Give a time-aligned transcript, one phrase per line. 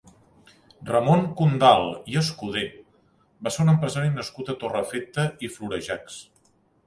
[0.91, 2.63] Ramon Condal i Escudé
[3.47, 6.17] va ser un empresari nascut a Torrefeta i Florejacs.